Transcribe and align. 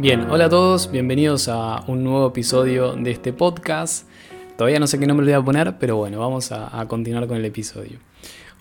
Bien, 0.00 0.30
hola 0.30 0.46
a 0.46 0.48
todos, 0.48 0.90
bienvenidos 0.90 1.48
a 1.48 1.84
un 1.86 2.02
nuevo 2.02 2.28
episodio 2.28 2.94
de 2.94 3.10
este 3.10 3.34
podcast. 3.34 4.08
Todavía 4.56 4.80
no 4.80 4.86
sé 4.86 4.98
qué 4.98 5.06
nombre 5.06 5.26
le 5.26 5.32
voy 5.32 5.42
a 5.42 5.44
poner, 5.44 5.76
pero 5.78 5.96
bueno, 5.96 6.18
vamos 6.18 6.52
a, 6.52 6.86
continuar 6.88 7.26
con 7.26 7.36
el 7.36 7.44
episodio. 7.44 7.98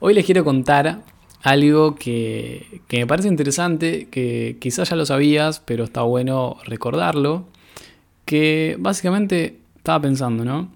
Hoy 0.00 0.14
les 0.14 0.26
quiero 0.26 0.42
contar 0.42 1.04
algo 1.44 1.94
que, 1.94 2.82
que, 2.88 2.98
me 2.98 3.06
parece 3.06 3.28
interesante, 3.28 4.08
que 4.10 4.56
quizás 4.60 4.90
ya 4.90 4.96
lo 4.96 5.06
sabías, 5.06 5.60
pero 5.60 5.84
está 5.84 6.02
bueno 6.02 6.56
recordarlo, 6.64 7.46
que 8.24 8.74
básicamente 8.80 9.60
estaba 9.76 10.00
pensando, 10.02 10.44
¿no? 10.44 10.72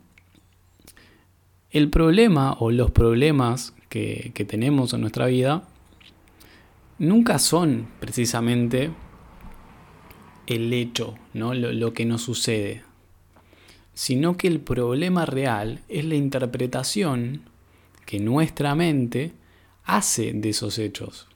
El 1.72 1.90
problema 1.90 2.52
o 2.60 2.70
los 2.70 2.92
problemas 2.92 3.74
que, 3.88 4.30
que 4.32 4.44
tenemos 4.44 4.94
en 4.94 5.00
nuestra 5.00 5.26
vida 5.26 5.64
nunca 7.00 7.40
son 7.40 7.88
precisamente 7.98 8.92
el 10.46 10.72
hecho, 10.72 11.14
¿no? 11.34 11.54
lo, 11.54 11.92
que 11.92 12.04
nos 12.04 12.22
sucede, 12.22 12.82
sino 13.94 14.36
que 14.36 14.48
el 14.48 14.60
problema 14.60 15.26
real 15.26 15.80
es 15.88 16.04
la 16.04 16.14
interpretación 16.14 17.42
que 18.06 18.18
nuestra 18.18 18.74
mente 18.74 19.32
hace 19.84 20.32
de 20.32 20.50
esos 20.50 20.78
hechos. 20.78 21.28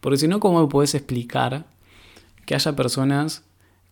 Porque 0.00 0.18
si 0.18 0.28
no, 0.28 0.40
¿cómo 0.40 0.68
puedes 0.68 0.94
explicar 0.94 1.66
que 2.44 2.54
haya 2.54 2.76
personas 2.76 3.44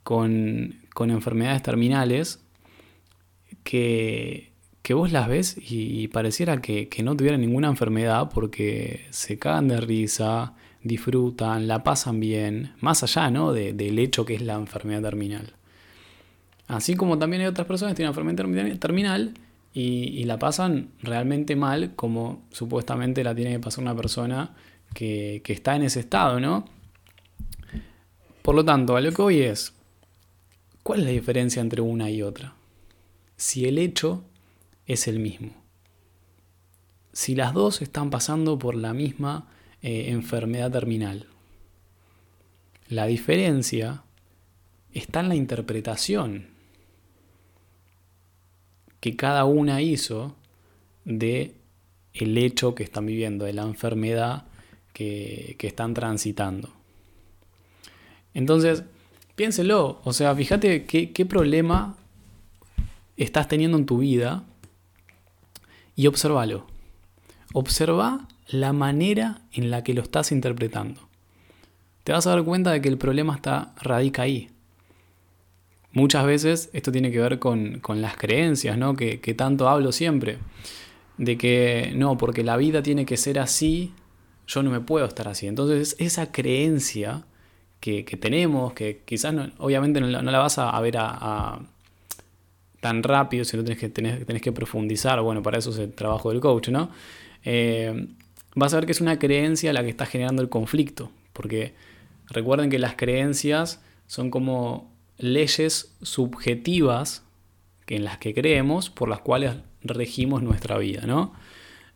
con, 0.02 0.80
enfermedades 0.98 1.62
terminales 1.62 2.40
que, 3.64 4.52
que, 4.82 4.94
vos 4.94 5.12
las 5.12 5.28
ves 5.28 5.56
y, 5.58 6.08
pareciera 6.08 6.60
que, 6.60 6.88
que, 6.88 7.02
no 7.02 7.16
tuvieran 7.16 7.40
ninguna 7.40 7.68
enfermedad 7.68 8.30
porque 8.32 9.06
se 9.10 9.38
cagan 9.38 9.68
de 9.68 9.80
risa, 9.80 10.54
disfrutan, 10.84 11.68
la 11.68 11.82
pasan 11.82 12.20
bien, 12.20 12.72
más 12.80 13.02
allá 13.02 13.30
¿no? 13.30 13.52
del 13.52 13.98
hecho 13.98 14.24
que 14.24 14.34
es 14.34 14.42
la 14.42 14.54
enfermedad 14.54 15.02
terminal. 15.02 15.54
Así 16.66 16.96
como 16.96 17.18
también 17.18 17.42
hay 17.42 17.48
otras 17.48 17.66
personas 17.66 17.92
que 17.92 17.96
tienen 17.96 18.16
enfermedad 18.16 18.78
terminal 18.78 19.34
y, 19.74 20.24
la 20.24 20.38
pasan 20.38 20.90
realmente 21.02 21.56
mal, 21.56 21.94
como 21.94 22.42
supuestamente 22.50 23.24
la 23.24 23.34
tiene 23.34 23.52
que 23.52 23.60
pasar 23.60 23.82
una 23.82 23.96
persona 23.96 24.54
que, 24.94 25.40
que 25.44 25.52
está 25.52 25.76
en 25.76 25.82
ese 25.82 26.00
estado, 26.00 26.40
¿no? 26.40 26.66
Por 28.42 28.54
lo 28.54 28.64
tanto, 28.64 28.96
a 28.96 29.00
lo 29.00 29.12
que 29.12 29.22
hoy 29.22 29.40
es, 29.40 29.74
¿cuál 30.82 31.00
es 31.00 31.06
la 31.06 31.12
diferencia 31.12 31.62
entre 31.62 31.80
una 31.80 32.10
y 32.10 32.22
otra? 32.22 32.54
Si 33.36 33.66
el 33.66 33.78
hecho 33.78 34.24
es 34.86 35.08
el 35.08 35.18
mismo. 35.18 35.52
Si 37.12 37.34
las 37.34 37.54
dos 37.54 37.82
están 37.82 38.10
pasando 38.10 38.58
por 38.58 38.74
la 38.74 38.94
misma 38.94 39.46
eh, 39.82 40.10
enfermedad 40.10 40.70
terminal. 40.70 41.26
La 42.88 43.06
diferencia 43.06 44.02
está 44.92 45.20
en 45.20 45.28
la 45.28 45.34
interpretación 45.34 46.46
que 49.00 49.16
cada 49.16 49.44
una 49.44 49.82
hizo 49.82 50.36
de 51.04 51.54
el 52.14 52.38
hecho 52.38 52.74
que 52.74 52.84
están 52.84 53.06
viviendo, 53.06 53.44
de 53.44 53.52
la 53.52 53.62
enfermedad 53.62 54.44
que, 54.92 55.56
están 55.60 55.94
transitando. 55.94 56.70
Entonces, 58.34 58.84
piénselo, 59.34 60.00
o 60.04 60.12
sea, 60.12 60.34
fíjate 60.34 60.84
qué, 60.84 61.12
qué 61.12 61.26
problema 61.26 61.96
estás 63.16 63.48
teniendo 63.48 63.78
en 63.78 63.86
tu 63.86 63.98
vida 63.98 64.44
y 65.96 66.06
observalo. 66.06 66.66
Observa 67.52 68.28
la 68.48 68.72
manera 68.72 69.42
en 69.52 69.70
la 69.70 69.82
que 69.84 69.94
lo 69.94 70.02
estás 70.02 70.32
interpretando. 70.32 71.00
Te 72.04 72.12
vas 72.12 72.26
a 72.26 72.30
dar 72.30 72.44
cuenta 72.44 72.72
de 72.72 72.80
que 72.80 72.88
el 72.88 72.98
problema 72.98 73.34
está 73.34 73.72
radica 73.80 74.22
ahí. 74.22 74.50
Muchas 75.92 76.24
veces 76.24 76.70
esto 76.72 76.90
tiene 76.90 77.12
que 77.12 77.20
ver 77.20 77.38
con, 77.38 77.80
las 77.96 78.16
creencias, 78.16 78.78
¿no? 78.78 78.96
Que, 78.96 79.18
tanto 79.36 79.68
hablo 79.68 79.92
siempre. 79.92 80.38
De 81.18 81.36
que 81.36 81.92
no, 81.94 82.16
porque 82.16 82.42
la 82.42 82.56
vida 82.56 82.82
tiene 82.82 83.04
que 83.04 83.16
ser 83.16 83.38
así, 83.38 83.92
yo 84.46 84.62
no 84.62 84.70
me 84.70 84.80
puedo 84.80 85.04
estar 85.06 85.28
así. 85.28 85.46
Entonces, 85.46 85.94
esa 85.98 86.32
creencia 86.32 87.24
que, 87.78 88.02
tenemos, 88.20 88.72
que 88.72 89.02
quizás 89.04 89.34
obviamente 89.58 90.00
no, 90.00 90.08
la 90.08 90.38
vas 90.38 90.58
a, 90.58 90.80
ver 90.80 90.96
a, 90.98 91.60
tan 92.80 93.02
rápido, 93.02 93.44
si 93.44 93.56
no 93.56 93.62
tenés 93.62 93.78
que, 93.78 93.90
tenés, 93.90 94.42
que 94.42 94.50
profundizar. 94.50 95.20
Bueno, 95.20 95.42
para 95.42 95.58
eso 95.58 95.70
es 95.70 95.78
el 95.78 95.92
trabajo 95.92 96.30
del 96.30 96.40
coach, 96.40 96.70
¿no? 96.70 96.90
Eh, 97.44 98.08
vas 98.54 98.72
a 98.72 98.76
ver 98.76 98.86
que 98.86 98.92
es 98.92 99.00
una 99.00 99.18
creencia 99.18 99.72
la 99.72 99.82
que 99.82 99.90
está 99.90 100.06
generando 100.06 100.42
el 100.42 100.48
conflicto, 100.48 101.10
porque 101.32 101.74
recuerden 102.26 102.70
que 102.70 102.78
las 102.78 102.94
creencias 102.94 103.82
son 104.06 104.30
como 104.30 104.92
leyes 105.18 105.96
subjetivas 106.02 107.24
en 107.86 108.04
las 108.04 108.18
que 108.18 108.34
creemos, 108.34 108.90
por 108.90 109.08
las 109.08 109.20
cuales 109.20 109.56
regimos 109.82 110.42
nuestra 110.42 110.78
vida, 110.78 111.02
¿no? 111.06 111.34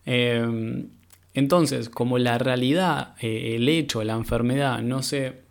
Em, 0.05 0.89
entonces, 1.33 1.89
como 1.89 2.17
la 2.17 2.37
realidad, 2.37 3.15
eh, 3.19 3.55
el 3.55 3.67
hecho, 3.69 4.03
la 4.03 4.13
enfermedad 4.13 4.81
no 4.81 5.03
se 5.03 5.45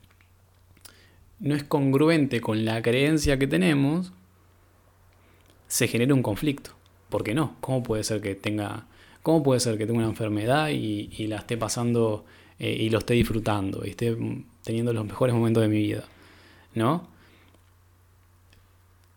no 1.38 1.54
es 1.54 1.64
congruente 1.64 2.40
con 2.40 2.64
la 2.64 2.80
creencia 2.80 3.38
que 3.38 3.46
tenemos, 3.46 4.12
se 5.68 5.86
genera 5.86 6.14
un 6.14 6.22
conflicto. 6.22 6.70
¿Por 7.10 7.24
qué 7.24 7.34
no? 7.34 7.56
¿Cómo 7.60 7.82
puede 7.82 8.04
ser 8.04 8.20
que 8.20 8.34
tenga 8.34 8.86
¿Cómo 9.26 9.42
puede 9.42 9.58
ser 9.58 9.76
que 9.76 9.86
tenga 9.86 9.98
una 9.98 10.08
enfermedad 10.08 10.68
y, 10.68 11.26
la 11.26 11.38
esté 11.38 11.56
pasando 11.56 12.24
eh, 12.60 12.76
y 12.78 12.90
lo 12.90 12.98
esté 12.98 13.14
disfrutando 13.14 13.84
y 13.84 13.88
esté 13.88 14.16
teniendo 14.62 14.92
los 14.92 15.04
mejores 15.04 15.34
momentos 15.34 15.64
de 15.64 15.68
mi 15.68 15.78
vida? 15.78 16.04
¿No? 16.76 17.08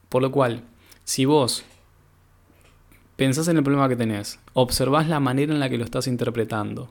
Por 0.09 0.23
lo 0.23 0.31
cual, 0.31 0.63
si 1.03 1.25
vos 1.25 1.63
pensás 3.17 3.49
en 3.49 3.57
el 3.57 3.63
problema 3.63 3.87
que 3.87 3.95
tenés, 3.95 4.39
observás 4.53 5.07
la 5.07 5.19
manera 5.19 5.53
en 5.53 5.59
la 5.59 5.69
que 5.69 5.77
lo 5.77 5.83
estás 5.83 6.07
interpretando, 6.07 6.89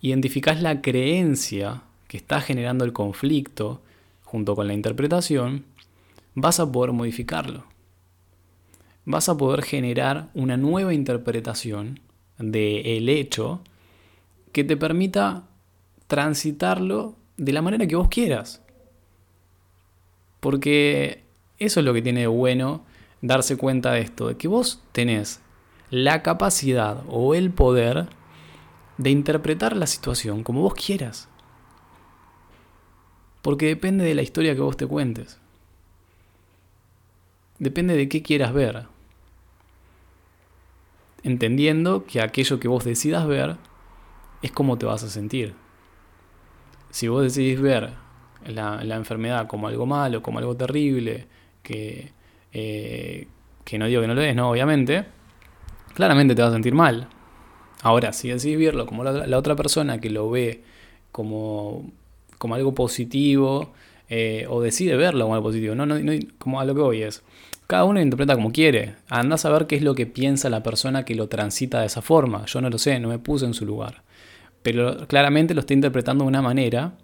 identificás 0.00 0.60
la 0.60 0.82
creencia 0.82 1.84
que 2.08 2.16
está 2.16 2.40
generando 2.40 2.84
el 2.84 2.92
conflicto 2.92 3.80
junto 4.24 4.56
con 4.56 4.66
la 4.66 4.74
interpretación, 4.74 5.66
vas 6.34 6.58
a 6.58 6.72
poder 6.72 6.90
modificarlo. 6.90 7.62
Vas 9.04 9.28
a 9.28 9.36
poder 9.36 9.62
generar 9.62 10.30
una 10.34 10.56
nueva 10.56 10.92
interpretación 10.94 12.00
del 12.38 13.08
hecho 13.08 13.60
que 14.52 14.64
te 14.64 14.76
permita 14.76 15.44
transitarlo 16.06 17.14
de 17.36 17.52
la 17.52 17.62
manera 17.62 17.86
que 17.86 17.96
vos 17.96 18.08
quieras. 18.08 18.62
Porque 20.40 21.22
eso 21.58 21.80
es 21.80 21.86
lo 21.86 21.92
que 21.92 22.02
tiene 22.02 22.20
de 22.20 22.26
bueno 22.26 22.84
darse 23.22 23.56
cuenta 23.56 23.92
de 23.92 24.00
esto, 24.00 24.28
de 24.28 24.36
que 24.36 24.48
vos 24.48 24.82
tenés 24.92 25.40
la 25.90 26.22
capacidad 26.22 27.02
o 27.08 27.34
el 27.34 27.50
poder 27.50 28.08
de 28.98 29.10
interpretar 29.10 29.76
la 29.76 29.86
situación 29.86 30.42
como 30.42 30.62
vos 30.62 30.74
quieras. 30.74 31.28
Porque 33.42 33.66
depende 33.66 34.04
de 34.04 34.14
la 34.14 34.22
historia 34.22 34.54
que 34.54 34.60
vos 34.60 34.76
te 34.76 34.86
cuentes. 34.86 35.38
Depende 37.58 37.96
de 37.96 38.08
qué 38.08 38.22
quieras 38.22 38.52
ver 38.52 38.86
entendiendo 41.26 42.04
que 42.06 42.20
aquello 42.20 42.60
que 42.60 42.68
vos 42.68 42.84
decidas 42.84 43.26
ver 43.26 43.56
es 44.42 44.52
cómo 44.52 44.78
te 44.78 44.86
vas 44.86 45.02
a 45.02 45.08
sentir. 45.08 45.54
Si 46.90 47.08
vos 47.08 47.24
decidís 47.24 47.60
ver 47.60 47.90
la, 48.46 48.80
enfermedad 48.96 49.48
como 49.48 49.66
algo 49.66 49.86
malo, 49.86 50.22
como 50.22 50.38
algo 50.38 50.56
terrible, 50.56 51.26
que, 51.64 52.12
eh, 52.52 53.26
que 53.64 53.76
no 53.76 53.86
digo 53.86 54.00
que 54.02 54.06
no 54.06 54.14
lo 54.14 54.22
es, 54.22 54.36
no, 54.36 54.50
obviamente, 54.50 55.04
claramente 55.94 56.36
te 56.36 56.42
vas 56.42 56.52
a 56.52 56.54
sentir 56.54 56.74
mal. 56.74 57.08
Ahora, 57.82 58.12
si 58.12 58.28
decidís 58.28 58.58
verlo 58.58 58.86
como 58.86 59.02
la, 59.02 59.36
otra 59.36 59.56
persona 59.56 60.00
que 60.00 60.10
lo 60.10 60.30
ve 60.30 60.62
como, 61.10 61.90
como 62.38 62.54
algo 62.54 62.72
positivo, 62.72 63.72
eh, 64.08 64.46
o 64.48 64.60
decide 64.60 64.94
verlo 64.94 65.24
como 65.24 65.34
algo 65.34 65.48
positivo, 65.48 65.74
no, 65.74 65.86
no, 65.86 65.98
no, 65.98 66.12
como 66.38 66.60
a 66.60 66.64
lo 66.64 66.72
que 66.76 66.82
voy 66.82 67.02
es, 67.02 67.24
cada 67.66 67.84
uno 67.84 68.00
interpreta 68.00 68.34
como 68.34 68.52
quiere. 68.52 68.94
Anda 69.08 69.34
a 69.34 69.38
saber 69.38 69.66
qué 69.66 69.76
es 69.76 69.82
lo 69.82 69.94
que 69.94 70.06
piensa 70.06 70.50
la 70.50 70.62
persona 70.62 71.04
que 71.04 71.14
lo 71.14 71.28
transita 71.28 71.80
de 71.80 71.86
esa 71.86 72.02
forma. 72.02 72.44
Yo 72.46 72.60
no 72.60 72.70
lo 72.70 72.78
sé, 72.78 73.00
no 73.00 73.08
me 73.08 73.18
puse 73.18 73.44
en 73.44 73.54
su 73.54 73.66
lugar. 73.66 74.02
Pero 74.62 75.06
claramente 75.08 75.54
lo 75.54 75.60
está 75.60 75.74
interpretando 75.74 76.24
de 76.24 76.28
una 76.28 76.42
manera 76.42 76.94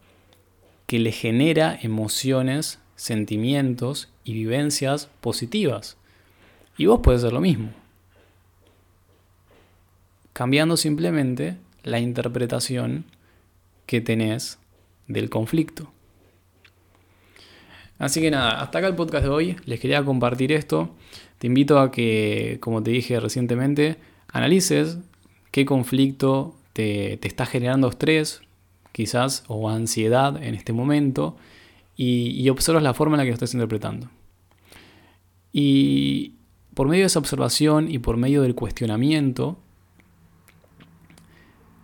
que 0.87 0.99
le 0.99 1.13
genera 1.13 1.79
emociones, 1.83 2.79
sentimientos 2.97 4.09
y 4.25 4.35
vivencias 4.35 5.09
positivas. 5.21 5.97
Y 6.77 6.87
vos 6.87 7.01
puedes 7.03 7.23
hacer 7.23 7.33
lo 7.33 7.41
mismo. 7.41 7.71
Cambiando 10.33 10.77
simplemente 10.77 11.57
la 11.83 11.99
interpretación 11.99 13.05
que 13.87 14.01
tenés 14.01 14.59
del 15.09 15.29
conflicto. 15.29 15.93
Así 18.03 18.21
que 18.21 18.33
nada, 18.33 18.61
hasta 18.61 18.79
acá 18.79 18.89
el 18.89 18.97
podcast 18.97 19.23
de 19.23 19.31
hoy. 19.31 19.57
Les 19.65 19.79
quería 19.79 20.05
compartir 20.05 20.51
esto. 20.51 20.91
Te 21.39 21.47
invito 21.47 21.79
a 21.79 21.93
que, 21.93 22.59
como 22.61 22.83
te 22.83 22.91
dije 22.91 23.21
recientemente, 23.21 23.97
analices 24.27 24.99
qué 25.53 25.65
conflicto 25.65 26.57
te, 26.73 27.25
está 27.25 27.47
generando 27.47 27.89
estrés, 27.89 28.43
quizás, 28.91 29.45
o 29.47 29.71
ansiedad 29.71 30.43
en 30.43 30.57
este 30.57 30.73
momento, 30.73 31.37
y, 31.97 32.31
y 32.31 32.49
observas 32.49 32.83
la 32.83 32.93
forma 32.93 33.15
en 33.15 33.19
la 33.19 33.23
que 33.23 33.31
lo 33.31 33.35
estás 33.35 33.55
interpretando. 33.55 34.09
Y 35.53 36.33
por 36.75 36.89
medio 36.89 37.03
de 37.03 37.07
esa 37.07 37.21
observación 37.21 37.89
y 37.89 38.01
por 38.01 38.17
medio 38.17 38.43
del 38.43 38.57
cuestionamiento, 38.57 39.59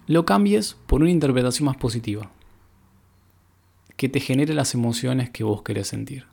lo 0.08 0.26
cambies 0.26 0.76
por 0.88 1.00
una 1.00 1.12
interpretación 1.12 1.66
más 1.66 1.76
positiva, 1.76 2.28
que 3.98 4.08
te 4.08 4.20
genere 4.20 4.54
las 4.54 4.74
emociones 4.74 5.28
que 5.28 5.44
vos 5.44 5.62
querés 5.62 5.88
sentir. 5.88 6.24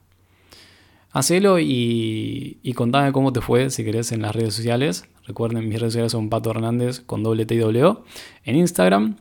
Hacelo 1.11 1.59
y, 1.59 2.59
contame 2.75 3.11
cómo 3.11 3.33
te 3.33 3.41
fue 3.41 3.69
si 3.71 3.83
querés 3.83 4.11
en 4.11 4.21
las 4.21 4.35
redes 4.35 4.53
sociales. 4.53 5.05
Recuerden, 5.25 5.67
mis 5.67 5.79
redes 5.79 5.93
sociales 5.93 6.11
son 6.11 6.29
Pato 6.29 6.51
Hernández 6.51 6.99
con 6.99 7.23
doble 7.23 7.45
T 7.45 7.55
y 7.55 7.59
w 7.59 7.97
en 8.43 8.55
Instagram. 8.55 9.15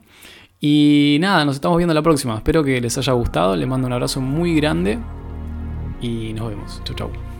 Y 0.61 1.17
nada, 1.21 1.43
nos 1.43 1.55
estamos 1.55 1.77
viendo 1.77 1.93
la 1.93 2.03
próxima. 2.03 2.35
Espero 2.35 2.63
que 2.63 2.79
les 2.79 2.97
haya 2.97 3.13
gustado. 3.13 3.55
Les 3.55 3.67
mando 3.67 3.87
un 3.87 3.93
abrazo 3.93 4.21
muy 4.21 4.55
grande 4.55 4.99
y 6.01 6.33
nos 6.33 6.49
vemos. 6.49 6.81
Chau, 6.83 6.95
chau. 6.95 7.34